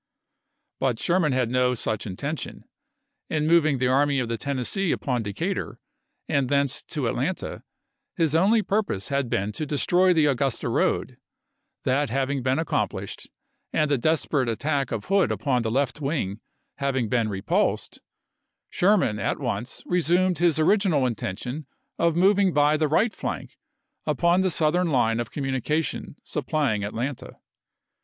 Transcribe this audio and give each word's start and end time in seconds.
But 0.79 0.97
Sherman 0.97 1.31
had 1.31 1.51
no 1.51 1.75
such 1.75 2.07
intention. 2.07 2.63
In 3.29 3.45
moving 3.45 3.77
the 3.77 3.87
Army 3.89 4.17
of 4.17 4.29
the 4.29 4.37
Tennessee 4.39 4.91
upon 4.91 5.21
Decatur, 5.21 5.79
and 6.27 6.49
thence 6.49 6.81
to 6.81 7.07
Atlanta, 7.07 7.61
his 8.15 8.33
only 8.33 8.63
purpose 8.63 9.09
had 9.09 9.29
been 9.29 9.51
to 9.51 9.63
destroy 9.67 10.11
the 10.11 10.25
Augusta 10.25 10.69
road; 10.69 11.17
that 11.83 12.09
having 12.09 12.41
been 12.41 12.57
ac 12.57 12.65
complished, 12.65 13.27
and 13.71 13.91
the 13.91 13.97
desperate 13.99 14.49
attack 14.49 14.91
of 14.91 15.05
Hood 15.05 15.31
upon 15.31 15.61
the 15.61 15.69
left 15.69 16.01
wing 16.01 16.39
having 16.79 17.07
been 17.07 17.29
repulsed, 17.29 17.99
Sherman 18.71 19.19
at 19.19 19.37
once 19.39 19.83
resumed 19.85 20.39
his 20.39 20.57
original 20.57 21.05
intention 21.05 21.67
of 21.99 22.15
moving 22.15 22.53
by 22.53 22.75
the 22.75 22.87
right 22.87 23.13
flank 23.13 23.55
upon 24.07 24.41
the 24.41 24.49
southern 24.49 24.87
line 24.87 25.19
of 25.19 25.29
communi 25.31 25.63
cation 25.63 26.15
supplying 26.23 26.83
Atlanta. 26.83 27.33